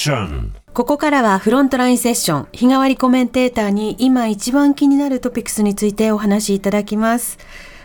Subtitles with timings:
[0.00, 7.36] ションここからはフロントラインセッション日替わりコメンテーターに今一番気になるトピックスについてお話しいただきます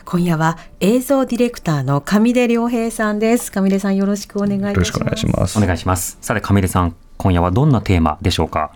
[0.05, 5.57] 今夜は映像ディレクターの上出良平さんです上出さんよろしくお願いいたしますよろしくお願いします。
[5.57, 6.18] お願いします。
[6.21, 8.71] さて、上出さん、今夜はどんなテーマでしょうか？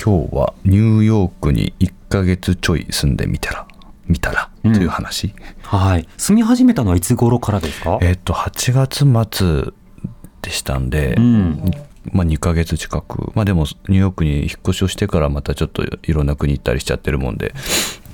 [0.00, 3.66] 今日はニューヨークに1ヶ月ちょい住んでみたら、
[4.06, 5.34] 見たらという話。
[5.62, 6.06] はい。
[6.18, 7.98] 住み始めたのはいつ頃からですか？
[8.00, 9.04] えっと、8月
[9.36, 9.72] 末
[10.42, 11.72] でしたんで、うん。
[12.12, 13.32] まあ2ヶ月近く。
[13.34, 17.54] まあでもニューヨークに引っ越しをしてからまたちょっといろんな国行ったりしちゃってるもんで、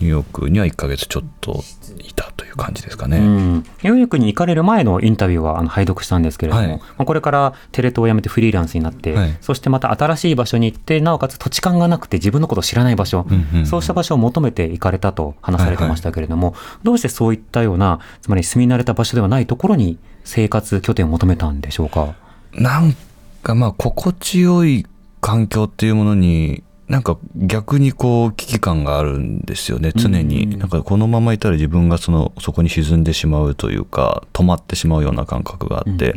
[0.01, 1.63] ニューヨークには1ヶ月ちょっと
[1.99, 3.19] いたという感じですかね。
[3.19, 22.15] うん、ニューヨークに行かれる前のインタビューはあの拝読したんですけれども、はいまあ、これからテレ東を辞めてフリーランスになって、はいそしてまた新しい場所に行ってなおかつ土地勘がなくて自分のことを知らない場所、うんうんそうした場所を求めて行かれたと話されてましたけれども、どうしてそういったようなつまり住み慣れた場所ではないところに生活拠点を求めたんでしょうか？
[22.53, 22.95] なん
[23.43, 24.87] かまあ心地よい
[25.21, 36.15] 環境っていうものになんか逆にこう危機感があるんですよね常に、なんかこのままいたら自分がそのそこに沈んでしまうというか止まってしまうような感覚があって、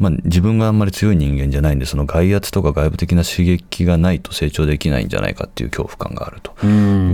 [0.00, 6.52] まあ、自分があんまり強い人間じゃないんでその外圧とか外部的な刺激がないと成長できないんじゃないかっていう恐怖感があると。
[6.64, 6.68] うい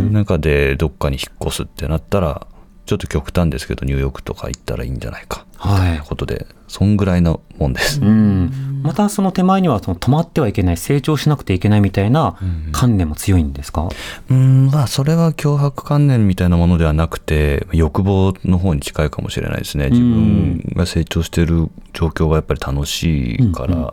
[0.06, 2.46] う中でどっかに引っ越すってなったら
[2.86, 8.00] ちょっと極端ですけどニューヨークとか行ったらいいんじゃないかみたいなことで、そんぐらいのもんです。
[8.00, 12.36] うん、またその手前にはその止まってはいけない成長しなくてはいけないみたいな
[12.72, 13.88] 観念も強いんですか、
[14.28, 19.90] うんまあそれは脅迫観念みたいなものではなくて欲望の方に近いかもしれないですね。
[19.90, 23.90] 自分が成長している状況がやっぱり楽しいから、うんうん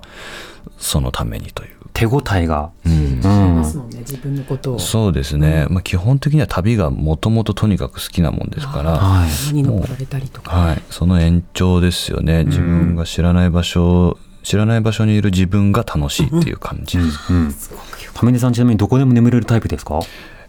[0.78, 1.70] そのためにという。
[1.94, 3.22] 手応えが、うん。
[3.22, 4.80] 知りますもんね自分のことを。
[4.80, 9.30] そうですね、まあ、基本的には旅がもともととにかく好きなもんですから、はい。
[9.48, 12.46] 何登られたりとかはい、その延長ですよね。
[12.46, 20.00] 自分が知らない場所知らない場所にいる自分が楽しいっていう感じです、うん、さんちなみにどこでも眠れるタイプですか？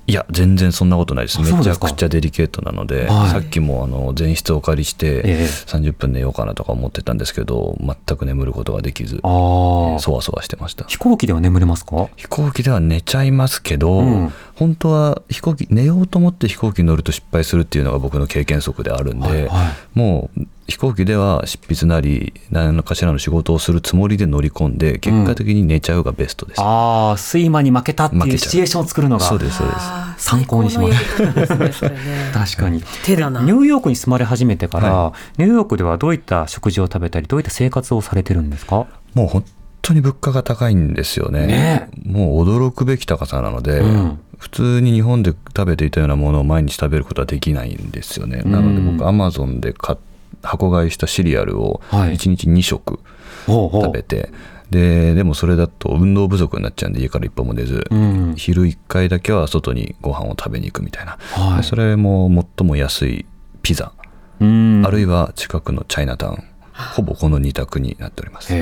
[0.07, 1.41] いや全然そんなことないです。
[1.41, 3.31] めちゃくちゃデリケートなのではい。
[3.31, 5.45] さっきもあの前室をお借りしてええ。
[5.45, 10.85] 30分寝ようかなとか思ってたんですけど全く眠ることができずそわそわしてました。
[10.87, 12.09] 飛行機では眠れますか？
[12.17, 14.33] 飛行機では寝ちゃいますけど、うん。
[14.57, 29.25] 本当は飛行機寝ようと思って飛行機に乗ると失敗するっていうのが僕の経験則であるんで、はいはもう飛行機では執筆なり何かしらの仕事をするつもりで乗り込んで結果的に寝ちゃうがベストです、ああ、睡魔に負けたっていうシチュエーションを作るのが。
[29.25, 29.79] そうですそうです。
[30.19, 31.83] 参考にします。
[31.85, 31.91] ね
[32.33, 32.83] 確かに。
[33.05, 33.43] 手だな。
[33.43, 38.87] ニューヨークに住まれ始めてから、はニューヨークではどういった食事を食べたり、どういった生活をされてるんですか？
[39.15, 39.45] もう本
[39.83, 41.47] 当に物価が高いんですよね。
[41.47, 41.91] ね。
[42.05, 44.19] もう驚くべき高さなので、うん。
[44.39, 48.97] 普通に日本で食べていたようなものを毎日食べることはできないんですよね、なのでうん。
[48.97, 49.99] 僕アマゾンで買っ
[50.43, 52.15] 箱買いしたシリアルをはい。
[52.15, 53.01] 1日2食
[53.47, 54.31] 食べて、
[54.71, 58.35] ででもそれだと運動不足になっちゃうんで家から一歩も出ず、うん。
[58.37, 61.57] 昼1回だけは外にご飯を食べに行くみたいな、はい。
[61.59, 63.27] でそれも最も安い
[63.63, 63.93] ピザ、
[64.41, 64.83] うん。
[64.87, 66.45] あるいは近くのチャイナタウン。
[66.73, 68.53] ほぼこの2択になっております、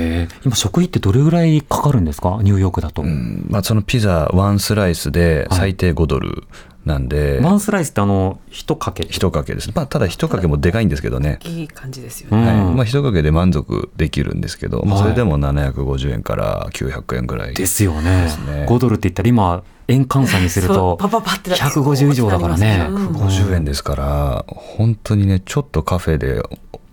[0.43, 2.39] 今食費ってどれぐらいかかるんですか？
[2.43, 3.03] ニューヨークだと。
[3.03, 3.47] うん。
[3.49, 6.43] まあ、そのピザワンスライスで最低5ドル
[6.85, 9.03] なんで、ワンスライスってあの、一かけ？
[9.03, 12.37] 一かけです、まあ、ただ一かけもでかいんですけどね、いい感じですよね。
[12.37, 12.45] うん。
[12.65, 15.03] はいまあ、一かけで満足できるんですけど、まあ、はい。
[15.03, 17.53] それでも750円から900円ぐらい。
[17.53, 18.25] ですよね。
[18.47, 18.65] ね。
[18.67, 22.87] 5ドルって言ったら今、円換算にすると、パパパって150以上だからね。
[22.89, 26.41] うん50円ですから本当にねちょっとカフェで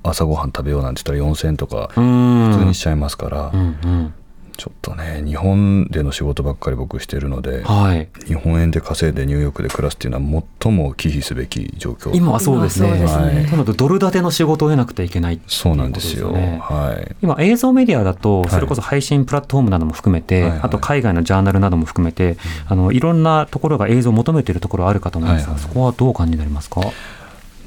[0.02, 2.50] 朝ごはん食べようなんて言ったら4000円とかうん。
[2.52, 4.14] 普通にしちゃいますから、うんうん。
[4.58, 8.08] ちょっとね日本での仕事ばっかり僕してるので、はい。
[8.26, 12.10] 日本円で稼いでニューヨークで暮らすっていうのは最も忌避すべき状況。
[12.12, 12.88] 今はそうですね。
[12.88, 16.32] 今はそうですねなので、ドル建ての仕事を得なくてはいけないっていうそうなんですよ。
[16.32, 17.16] はい。
[17.22, 18.50] 今映像メディアだとい。
[18.50, 20.60] それこそ配信プラットフォームなども含めて、はいはい。
[20.64, 25.68] あと海外のジャーナルなども含めて、あのいろんなところが映像を求めているところあるかと思うんですが、はいはい。
[25.68, 26.80] そこはどうお感じになりますか？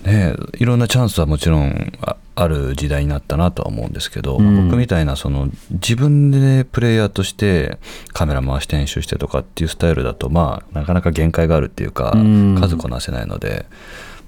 [0.03, 1.93] ね、いろんなチャンスはもちろん
[2.35, 4.67] あある時代になったなとは思うんですけど、うん。
[4.67, 7.77] 僕みたいなその自分でプレイヤーとして
[8.13, 12.57] カメラ回して編集してとかっていうスタイルだとまあなかなか限界があるっていうかうん。
[12.59, 13.65] 数こなせないので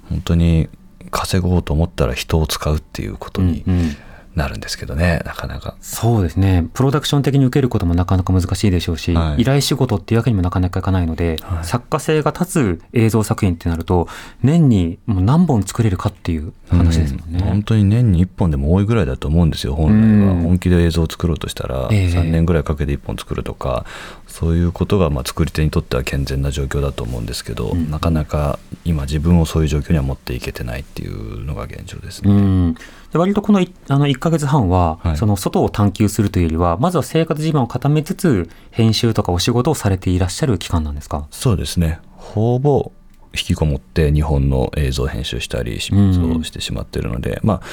[0.10, 0.70] 本当に
[1.12, 3.96] 稼ごうと思ったら人を使うっていうことにうんうん
[4.36, 5.76] なるんですけどね、なかなか。
[5.82, 6.68] そうですね。
[6.74, 14.08] プロダクション的に受けることもなかなか難しいでしょうし、はい依頼仕事っていうわけにもなかなかいかないので、はい作家性が立つ映像作品ってなると、
[14.42, 17.40] 年にもう何本作れるかっていう話ですもんね。
[17.40, 23.86] うん本当に年に1本でも多いぐらいだと思うんですよ本来は、うん本気で映像を作ろうとしたらええ3年ぐらいかけて1本作るとか、
[24.28, 32.34] そういうことがまあ作り手にとっては健全な状況だと思うんですけど、うんなかなか今自分をそういう状況には持っていけてないっていうのが現状ですね。
[32.34, 32.76] うん、
[33.14, 35.18] で割とこのいあの1ヶ月半は、はい。
[35.18, 41.28] その外を探求するというよりは、まずは生活地盤を固めつつ、編集とかお仕事をされていらっしゃる期間なんですか？
[41.32, 42.00] そうですね。
[42.18, 42.92] ほぼ
[43.36, 47.66] 引きこもって日本の映像編集したり執筆をしてしまってるので、まあこ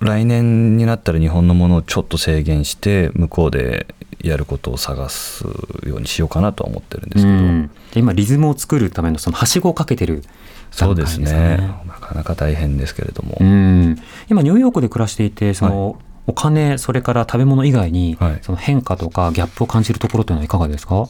[0.00, 3.86] 来年になったら日本のものをちょっと制限して向こうで
[4.22, 5.44] やることを探す
[5.86, 7.70] ようにしようかなとは思ってるんですけど、うん。
[7.92, 10.24] で今、リズムを作るためのそのはしごをかけてる
[10.70, 11.58] そうですね。
[11.84, 13.98] かなかなか大変ですけれども、うん。
[14.28, 18.38] 今、ニューヨークで暮らしていて、その、お金、それから食べ物以外に、はい。
[18.42, 21.08] その変化とかギャップを感じるところというのはいかがですか？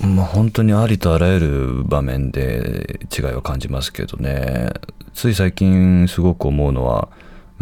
[0.00, 4.70] まあ、本当にありとあらゆる場面で違いを感じますけどね。
[5.14, 7.08] つい最近すごく思うのは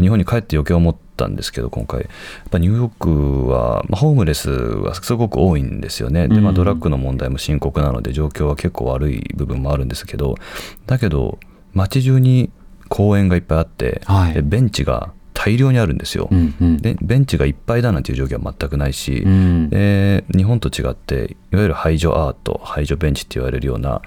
[0.01, 2.01] 日本に帰って余計思ったんですけど今回。
[2.03, 2.11] やっ
[2.51, 6.29] ぱニューヨークは、まあ、ホームレスはすごく多いんですよね。
[6.29, 6.55] で、まあ、うん。
[6.55, 10.37] ドラッグの問題も深刻なので状況は結構悪い部分もあるんですけど。
[10.87, 11.39] だけど
[11.73, 12.51] 街中に
[12.89, 14.35] 公園がいっぱいあって、はい。
[14.35, 16.77] でベンチが大量にあるんですよ、うんうん。
[16.79, 19.71] でベンチがいっぱいだなんていう状況は全くないし、うん。
[19.71, 24.03] で日本と違っていわゆる排除アート排除ベンチって言われるような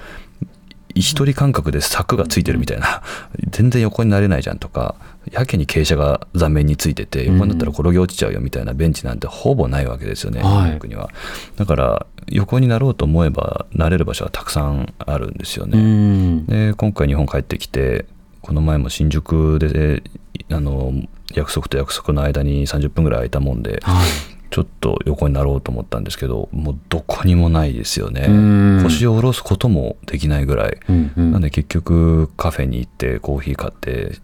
[0.95, 3.01] 一人感覚で柵がついてるみたいな。
[3.49, 4.95] 全然横になれないじゃんとか。
[5.31, 10.51] やけに傾斜が座面についてて横になったら転げ落ちちゃうよみたいなベンチなんてほぼないわけですよね、はい。
[10.51, 11.09] ニューヨークには。
[11.55, 16.45] だから横になろうと思えばなれる場所はたくさんあるんですようね、ん。
[16.45, 18.05] で今回日本帰ってきて
[18.41, 20.01] この前も新宿で
[20.49, 20.93] あの
[21.33, 24.07] 約束と約束の間に30分ぐらい空いたもんではい
[24.49, 28.25] ちょっと横になろうと思ったんですけどもうどこにもないですよね。
[28.27, 28.79] うん。
[28.83, 30.77] 腰を下ろすこともできないぐらい。
[30.89, 31.31] うんうん。
[31.33, 34.17] なんで結局カフェに行ってコーヒー買って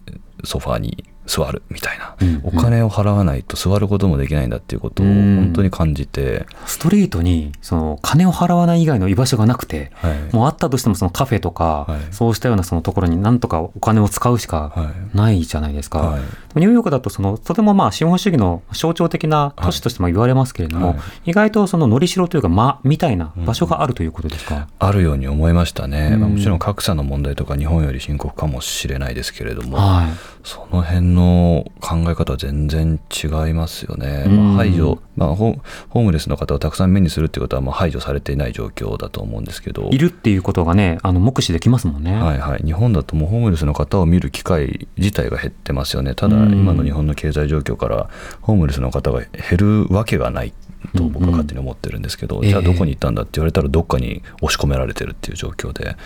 [0.44, 2.40] ソファーに座るみたいな、うんうん。
[2.44, 5.36] お金を払わないと座ることもできないんだっていうことをうん。
[5.36, 10.34] 本当に感じて、ストリートにその金を払わない以外の居場所がなくて、はい。
[10.34, 12.12] もうあったとしてもそのカフェとか、はい。
[12.12, 15.16] そうしたようなそのところになんとかお金を使うしかはい。
[15.16, 16.00] ないじゃないですか。
[16.00, 16.22] はい
[16.60, 24.68] ニューヨークだとそのとてもまあ資本主義の象徴的な都市としても言われますけれども、はい意外とそののりしろというか間みたいな場所があるということですか？
[24.78, 30.06] あるように思いましたね、うんまあもちろん格差の問題とか日本より深刻かもしれないですけれども、はい。
[30.44, 34.24] その辺の考え方は全然違いますよね。
[34.26, 35.58] うんまあ、排除、まあホ、
[35.88, 39.88] ホームレスの方をたくさん目にするっていうことはまあ排除されていない状況だと思うんですけど。
[39.90, 42.14] いるっていうことがね、あの目視できますもんね。
[42.14, 48.10] はいはい、日本だともうホームレスの方を見る機会自体が減ってますよね、ただ、うん今の日本の経済状況から、
[48.40, 50.52] ホームレスの方が減るわけがない
[50.96, 55.96] と僕は勝手に思ってるんですけど、うんうんじゃあどこに行ったんだって言われたら、どっかに押し込められてるっていう状況で、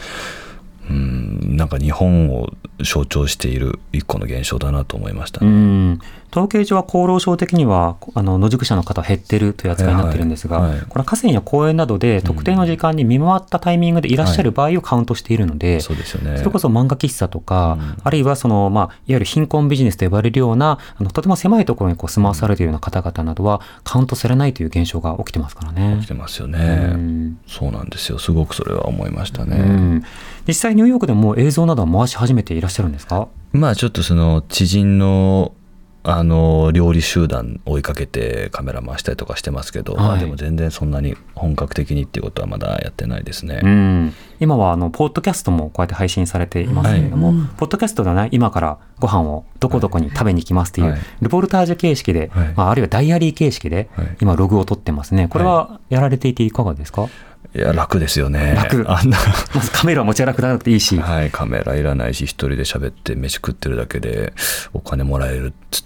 [0.88, 2.50] うん、なんか日本を
[2.82, 5.98] 象徴している一個の現象だなと思いましたうね。
[6.30, 16.38] ん統計上は厚労省的にはあの野宿者の方は減ってるという扱いになってるんですが、はいはいこれは河川や公園などで特定の時間に見回ったタイミングでいらっしゃる場合をカウントしているので、そうですよね。
[16.38, 26.00] それこそ漫画喫茶とか、うんあるいはその、まあ、いわゆる貧困ビジネスと呼ばれるような、あのとても狭いところにこう住まわされているような方々などは、カウントされないという現象が起きてますからね。
[26.02, 26.58] 来てますようね。
[26.58, 28.18] んそうなんですよ。
[28.18, 29.56] すごくそれは思いましたね。
[29.58, 30.04] うん
[30.46, 33.28] 実際ニューヨークでも映像などは回し始めていらっしゃるんですか？
[33.52, 35.52] まあちょっとその知人の
[36.02, 40.02] あの料理集団追いかけてカメラ回したりとかしてますけど、はい。
[40.02, 43.60] まあでも全然そんなに本格的にっていうことはまだやってないですね。
[43.62, 47.36] うん、今はあのポッドキャストもこうやって配信されていますけれども、はい。
[47.58, 51.00] ポッドキャストではね今からご飯をどこどこに食べに行きますっていう、はい。
[51.20, 52.54] ルポルタージュ形式で、はい。
[52.56, 54.16] まあ、あるいはダイアリー形式ではい。
[54.22, 55.28] 今ログを取ってますね。
[55.28, 57.08] これはやられていていかがですか、
[57.54, 58.54] いや楽ですよね。
[58.54, 59.18] 楽あんな
[59.54, 64.32] まずカメラ持ち歩くなくていいし、はいカメラいらないし一人で喋って飯食ってるだけで
[64.72, 65.82] お金もらえるっつっ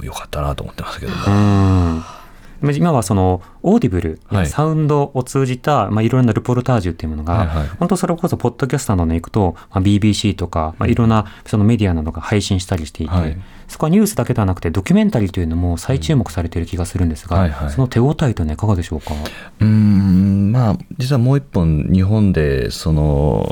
[0.00, 2.19] てよかったなと思ってますけども。
[2.62, 4.46] うん今はそのオーディブル、はい。
[4.46, 7.68] サウンドを通じた、まあ、いろんなルポルタージュっていうものが、はいはい。
[7.78, 13.36] 本当それこそポッドキャストなどに行くと、まあ、BBC とか、まあ、いろんなそのメディアなどが配信したりしていて、はい。
[13.68, 17.70] そこはニュースだけではなくてドキュメンタリーというのも再注目されている気がするんですが、はいはい。
[17.70, 19.14] その手応えというのはいかがでしょうか？
[19.60, 23.48] うーんまあ実はもう一本日本でその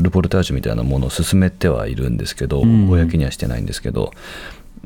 [0.00, 2.88] ルポルタージュみたいなものを進めてはいるんですけど、うん。
[2.90, 4.12] 公にはしてないんですけど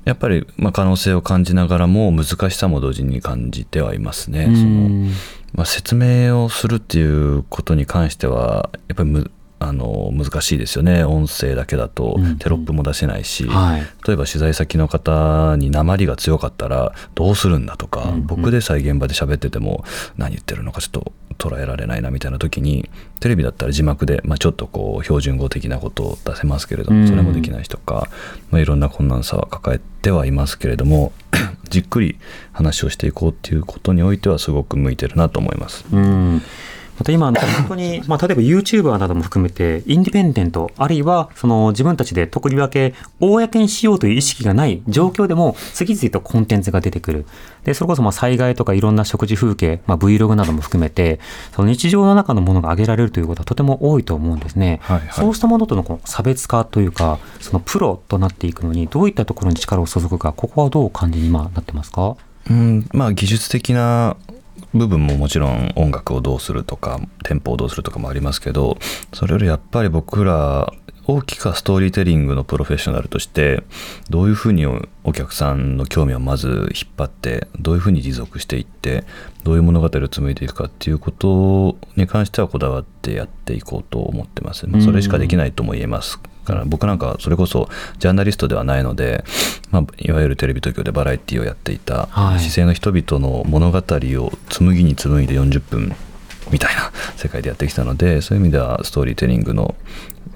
[0.05, 4.49] やっぱりまあ可能性を感じながらも難しさも同時に感じてはいますね。
[4.51, 5.11] うそのん
[5.55, 9.31] まあ、説明をするっていうことに関してはやっぱりむ
[9.61, 11.05] あの難しいですよね。
[11.05, 13.81] 音声だけだとうんテロップも出せないし、はい。
[14.07, 18.27] 例えば取材先の方に鉛が強かったらどうするんだとか、うんうん。
[18.27, 19.85] 僕でさえ現場で喋ってても
[20.17, 22.89] 何言ってるのかちょっと捉えられないなみたいな時に
[23.21, 27.03] テレビだったら字幕で、まあ、ちょっとこう標準語的なことを出せますけれどうん。
[27.03, 28.09] もそれもできない人とか、
[28.51, 31.13] まあ、いろんな困難さは抱えてはいますけれども
[31.69, 32.19] じっくり
[32.53, 35.85] 話をしていこうっていうことにおいてはすごく向いてるなと思います。
[35.93, 36.43] うん
[36.99, 37.35] また今、本
[37.69, 47.27] 当に、 まあ、例えば YouTuber なども含めて、インディペンデント、あるいは、その自分たちでとりわけ、公にしようという意識がない状況でも、次々とコンテンツが出てくる。
[47.65, 51.19] で、それこそまあ災害とかいろんな食事風景、まあ、Vlog なども含めて、
[51.57, 54.81] その日常の中のものが挙げられるということはとても多いと思うんですね。
[54.83, 62.17] はいはいそうしたものとのこの差別化というか、そのプロとなっていくのに、どういったところに力を注ぐか、ここはどうお感じに今なってますか？
[62.51, 64.17] うんまあ技術的な
[64.75, 68.79] 部分ももちろん音楽をどうするとかテンポをどうするとかもありますけど
[69.13, 70.73] それよりやっぱり僕ら
[71.07, 73.63] 大きくはストーリーテリングのプロフェッショナルとして
[74.09, 79.05] どういうふうにおお客さんの興味をまず引っ張ってどういうふうに持続していって
[79.43, 89.25] どういう物語を紡いでいくかっていうことに関してはこだわってやっていこうと思ってます、まあそれしかできないとも言えますから僕なんかそれこそジャーナリストではないので、
[89.71, 92.39] まあ、いわゆるテレビ東京でバラエティをやっていたはい。
[92.39, 95.97] 姿勢の人々の物語を紡ぎに紡いで40分
[96.51, 99.75] みたいな世界でやってきたのでそういう意味ではストーリーテリングの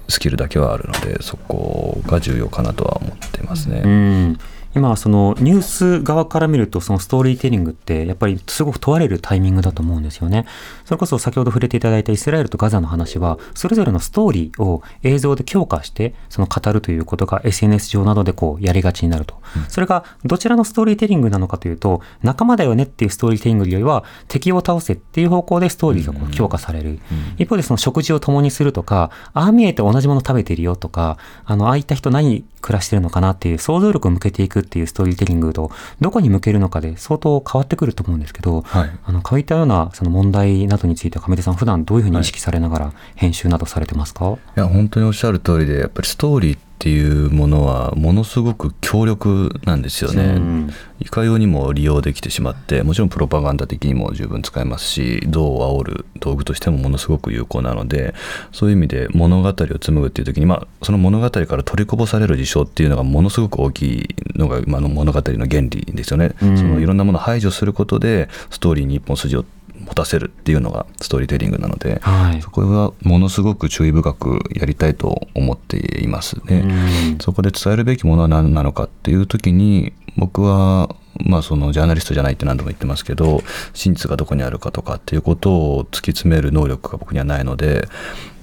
[0.09, 4.35] スキルだけはあるのでそこが重要かなとは思ってますね。
[4.75, 10.45] うん今はそのニュース側から見るとそのストーリーテリングってやっぱりすごく問われるタイミングだと思うんですよね。
[10.85, 19.35] それこそ先ほど触れていただいたイスラエルとガザの話はそれぞれのストーリーを映像で強化してその語るということが SNS 上などでこうやりがちになると。
[19.67, 26.99] それがどちらのストーリーテリングなのかというと仲間だよねっていうストーリーテリングよりは敵を倒せっていう方向でストーリーがこう強化される。
[27.37, 38.89] 一方でその食事を共にするとか、ああ見えて同じもの食べてるよとか、あの、ああいった人何暮らしてるのかなっていう想像力を向けていくっていうストーリーテリングと、どこに向けるのかで相当変わってくると思うんですけど、はい。
[39.03, 50.23] あの、こういったようなその問題などについては上出さん普段どういうふうに意識されながら編集などされてますか、いや本当におっしゃる通りでやっぱりストーリーっていうものはものすごく強力なんですよね。
[50.23, 58.13] うんいかようにも利用できてしまってもちろんプロパガンダ的にも十分使えますし銅を煽る道具としてもものすごく有効なので
[58.51, 66.33] そういう意味で物語を紡ぐっていう時に、まあ、その物語から取りこぼされる事象っていうのがものすごく大きいのが、まあ、あの物語の原理ですよね。
[66.41, 69.45] うんそのいろんなものを排除することでストーリーに一本筋を
[69.89, 76.59] 持たせるっていうのがストーリーテリングなので、はいそこはものすごく注意深くやりたいと思っていますね。
[76.59, 83.41] うんそこで伝えるべきものは何なのかっていう時に僕はまあそのジャーナリストじゃないって何度も言ってますけど
[83.73, 87.87] 真実がどこにあるかとかっていうことを突き詰める能力が僕にはないので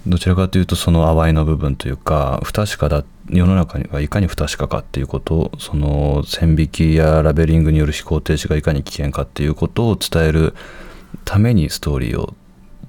[0.07, 10.55] どちらかというとその淡いの部分というか不確かだ世の中がいかに不確かかっていうことその線引きやラベリングによる思考停止がいかに危険かっていうことを伝える
[11.27, 12.35] ためにストーリーを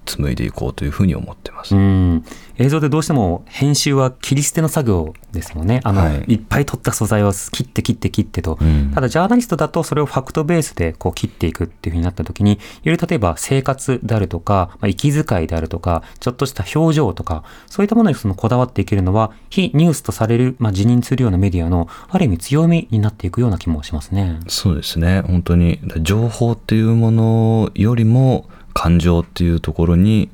[0.08, 1.76] 紡いでいこうというふうに思ってます。
[1.76, 2.26] うん、
[2.58, 5.82] 映像でどうしても編集は切り捨ての作業ですもんね。
[5.84, 8.58] あの、はいい、っぱい撮った素材を切って切って切ってと。
[8.62, 24.40] うんただジャーナリストだとそれをファクトベースでこう切っていくっていうふうになった時に、より例えば生活であるとか、まあ、息遣いであるとか、ちょっとした表情とか、そういったものにそのこだわっていけるのは、非ニュースとされる、まあ、辞任するようなメディアのある意味強みになっていくような気もしますね。
[24.48, 30.29] そうですね本当に情報っていうものよりも感情っていうところに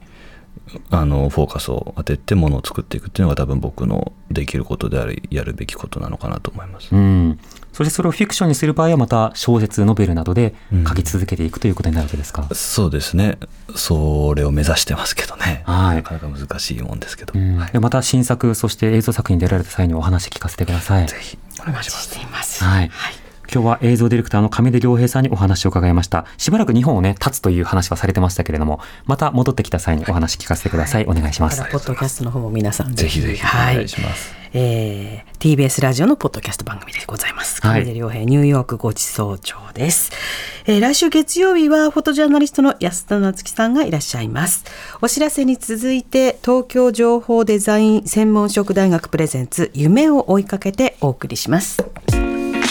[0.90, 6.94] あのフォーカスを当ててものを作っていくっていうのが多分僕のできることでありやるべきことなのかなと思います。
[6.94, 7.40] うん。
[7.72, 10.54] そしてそれをフィクションにする場合はまた小説、ノベルなどで
[10.88, 12.48] 書き続けていくということになるわけですか？
[12.54, 13.38] そうですね
[13.76, 21.08] それを目指してますけどね、はいなかなか難しいもんですけど、うんはいでまた新作、そして映像作品に出られた際にお話聞かせてください。
[21.08, 22.04] ぜひお願いします。
[22.04, 22.64] しています。
[22.64, 22.92] はい。
[23.54, 26.26] 今日は映像ディレクターの上出良平さんにお話を伺いました。
[26.40, 31.06] しばらく日本をね、立つという話はされてましたけれども、また戻ってきた際にお話聞かせてください。
[31.06, 31.62] お願いします。
[31.70, 34.34] ポッドキャストの方も皆さんぜひぜひおはい願いします。
[34.54, 37.62] えー TBS ラジオのポッドキャスト番組でございます。
[37.62, 40.12] はい上出良平ニューヨークごちそう帳です、
[40.66, 44.66] えー来週月曜日はフォトジャーナリストの安田夏樹さんがいらっしゃいます。
[45.00, 51.84] お知らせに続いて東京情報デザイン専門職大学プレゼンツ夢を追いかけてお送りします。